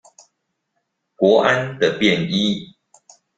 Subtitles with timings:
[1.15, 2.75] 國安的便衣